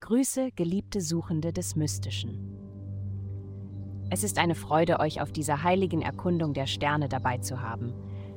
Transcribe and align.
Grüße, 0.00 0.50
geliebte 0.56 1.00
Suchende 1.00 1.52
des 1.52 1.74
Mystischen. 1.74 2.58
Es 4.10 4.24
ist 4.24 4.38
eine 4.38 4.54
Freude, 4.54 5.00
euch 5.00 5.22
auf 5.22 5.32
dieser 5.32 5.62
heiligen 5.62 6.02
Erkundung 6.02 6.52
der 6.52 6.66
Sterne 6.66 7.08
dabei 7.08 7.38
zu 7.38 7.62
haben. 7.62 7.94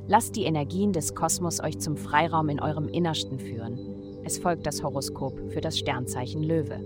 Lasst 0.08 0.36
die 0.38 0.44
Energien 0.44 0.94
des 0.94 1.16
Kosmos 1.16 1.60
euch 1.60 1.80
zum 1.80 1.98
Freiraum 1.98 2.48
in 2.48 2.62
eurem 2.62 2.88
Innersten 2.88 3.40
führen. 3.40 3.78
Es 4.24 4.38
folgt 4.38 4.66
das 4.66 4.84
Horoskop 4.84 5.52
für 5.52 5.60
das 5.60 5.78
Sternzeichen 5.78 6.44
Löwe. 6.44 6.80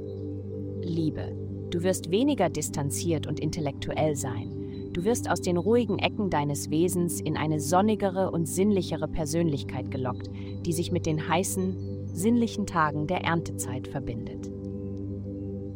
Liebe. 0.82 1.36
Du 1.70 1.84
wirst 1.84 2.10
weniger 2.10 2.50
distanziert 2.50 3.28
und 3.28 3.40
intellektuell 3.40 4.16
sein. 4.16 4.92
Du 4.94 5.04
wirst 5.04 5.30
aus 5.30 5.42
den 5.42 5.58
ruhigen 5.58 6.00
Ecken 6.00 6.30
deines 6.32 6.72
Wesens 6.72 7.22
in 7.22 7.38
eine 7.38 7.60
sonnigere 7.60 8.32
und 8.32 8.48
sinnlichere 8.48 9.08
Persönlichkeit 9.08 9.92
gelockt, 9.92 10.32
die 10.66 10.74
sich 10.74 10.92
mit 10.92 11.06
den 11.06 11.30
heißen, 11.30 11.99
sinnlichen 12.14 12.66
Tagen 12.66 13.08
der 13.08 13.24
Erntezeit 13.24 13.88
verbindet. 13.88 14.50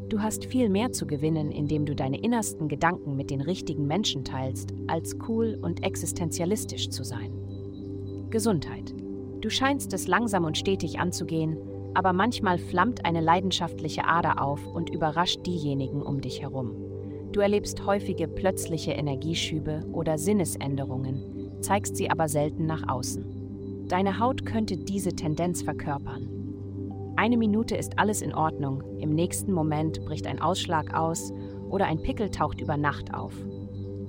Du 0.10 0.22
hast 0.22 0.46
viel 0.46 0.70
mehr 0.70 0.92
zu 0.92 1.08
gewinnen, 1.08 1.52
indem 1.52 1.86
du 1.86 1.96
deine 1.96 2.20
innersten 2.20 2.68
Gedanken 2.68 3.16
mit 3.16 3.32
den 3.32 3.42
richtigen 3.42 3.88
Menschen 3.88 4.24
teilst, 4.24 4.74
als 4.88 5.18
cool 5.28 5.58
und 5.62 5.84
existenzialistisch 5.84 6.90
zu 6.90 7.04
sein. 7.04 7.32
Gesundheit. 8.30 8.94
Du 9.42 9.50
scheinst 9.50 9.92
es 9.94 10.08
langsam 10.08 10.46
und 10.46 10.58
stetig 10.58 11.00
anzugehen, 11.00 11.58
aber 11.96 12.14
manchmal 12.14 12.58
flammt 12.58 13.06
eine 13.06 13.22
leidenschaftliche 13.22 14.06
Ader 14.06 14.42
auf 14.42 14.66
und 14.68 14.90
überrascht 14.90 15.46
diejenigen 15.46 16.02
um 16.02 16.22
dich 16.22 16.42
herum. 16.42 16.76
Du 17.32 17.40
erlebst 17.40 17.86
häufige 17.86 18.28
plötzliche 18.28 18.92
Energieschübe 18.92 19.84
oder 19.92 20.20
Sinnesänderungen, 20.20 21.62
zeigst 21.62 21.96
sie 21.96 22.12
aber 22.12 22.28
selten 22.28 22.68
nach 22.68 22.88
außen. 22.88 23.43
Deine 23.88 24.20
Haut 24.20 24.46
könnte 24.46 24.78
diese 24.78 25.14
Tendenz 25.14 25.62
verkörpern. 25.62 26.30
Eine 27.16 27.38
Minute 27.38 27.76
ist 27.76 28.00
alles 28.00 28.22
in 28.22 28.34
Ordnung, 28.34 28.82
im 28.98 29.14
nächsten 29.14 29.52
Moment 29.52 30.04
bricht 30.06 30.26
ein 30.26 30.42
Ausschlag 30.42 30.94
aus 30.94 31.32
oder 31.70 31.86
ein 31.86 32.02
Pickel 32.02 32.30
taucht 32.30 32.62
über 32.62 32.78
Nacht 32.78 33.14
auf. 33.14 33.34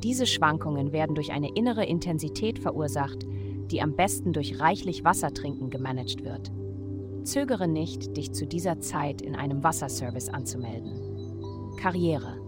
Diese 0.02 0.26
Schwankungen 0.26 0.92
werden 0.92 1.14
durch 1.14 1.32
eine 1.32 1.50
innere 1.54 1.84
Intensität 1.84 2.58
verursacht, 2.58 3.26
die 3.70 3.82
am 3.82 3.96
besten 3.96 4.32
durch 4.32 4.60
reichlich 4.60 5.04
Wassertrinken 5.04 5.70
gemanagt 5.70 6.24
wird. 6.24 6.52
Zögere 7.24 7.66
nicht, 7.66 8.16
dich 8.16 8.32
zu 8.32 8.46
dieser 8.46 8.80
Zeit 8.80 9.22
in 9.22 9.34
einem 9.34 9.64
Wasserservice 9.64 10.28
anzumelden. 10.28 11.76
Karriere. 11.78 12.38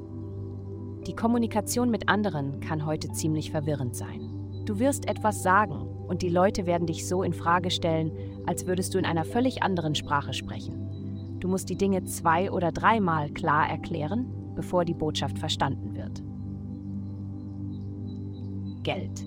Die 1.07 1.15
Kommunikation 1.15 1.91
mit 1.91 2.09
anderen 2.09 2.61
kann 2.61 2.87
heute 2.87 3.11
ziemlich 3.13 3.51
verwirrend 3.51 3.97
sein. 3.97 4.63
Du 4.65 4.79
wirst 4.79 5.09
etwas 5.09 5.43
sagen 5.43 5.96
und 6.09 6.23
die 6.23 6.29
Leute 6.29 6.67
werden 6.67 6.87
dich 6.87 7.07
so 7.07 7.23
in 7.23 7.33
Frage 7.33 7.71
stellen, 7.71 8.13
als 8.47 8.67
würdest 8.67 8.95
du 8.95 8.99
in 8.99 9.05
einer 9.05 9.25
völlig 9.25 9.63
anderen 9.63 9.95
Sprache 9.95 10.33
sprechen. 10.33 11.39
Du 11.41 11.49
musst 11.49 11.69
die 11.69 11.77
Dinge 11.77 12.05
zwei 12.05 12.51
oder 12.51 12.73
dreimal 12.73 13.31
klar 13.31 13.69
erklären, 13.69 14.27
bevor 14.55 14.85
die 14.85 14.95
Botschaft 14.95 15.39
verstanden 15.39 15.95
wird. 15.95 16.23
Geld. 18.83 19.27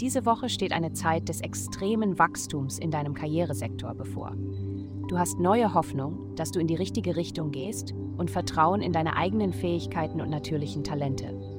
Diese 0.00 0.26
Woche 0.26 0.48
steht 0.48 0.72
eine 0.72 0.92
Zeit 0.92 1.28
des 1.28 1.40
extremen 1.40 2.18
Wachstums 2.18 2.78
in 2.78 2.90
deinem 2.90 3.14
Karrieresektor 3.14 3.94
bevor. 3.94 4.36
Du 5.08 5.18
hast 5.18 5.38
neue 5.38 5.74
Hoffnung, 5.74 6.34
dass 6.36 6.50
du 6.50 6.58
in 6.58 6.66
die 6.66 6.74
richtige 6.74 7.16
Richtung 7.16 7.50
gehst 7.52 7.94
und 8.16 8.30
Vertrauen 8.30 8.82
in 8.82 8.92
deine 8.92 9.16
eigenen 9.16 9.52
Fähigkeiten 9.52 10.20
und 10.20 10.30
natürlichen 10.30 10.84
Talente. 10.84 11.51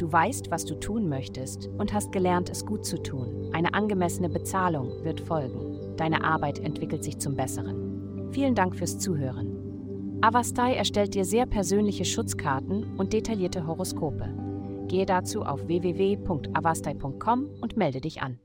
Du 0.00 0.10
weißt, 0.10 0.50
was 0.50 0.64
du 0.64 0.76
tun 0.76 1.10
möchtest 1.10 1.68
und 1.76 1.92
hast 1.92 2.10
gelernt, 2.10 2.48
es 2.48 2.64
gut 2.64 2.86
zu 2.86 3.02
tun. 3.02 3.50
Eine 3.52 3.74
angemessene 3.74 4.30
Bezahlung 4.30 5.04
wird 5.04 5.20
folgen. 5.20 5.94
Deine 5.98 6.24
Arbeit 6.24 6.58
entwickelt 6.58 7.04
sich 7.04 7.18
zum 7.18 7.36
Besseren. 7.36 8.30
Vielen 8.32 8.54
Dank 8.54 8.74
fürs 8.74 8.98
Zuhören. 8.98 10.18
Avastai 10.22 10.72
erstellt 10.74 11.14
dir 11.14 11.26
sehr 11.26 11.44
persönliche 11.44 12.06
Schutzkarten 12.06 12.96
und 12.96 13.12
detaillierte 13.12 13.66
Horoskope. 13.66 14.30
Gehe 14.88 15.04
dazu 15.04 15.42
auf 15.42 15.66
www.avastai.com 15.66 17.50
und 17.60 17.76
melde 17.76 18.00
dich 18.00 18.22
an. 18.22 18.40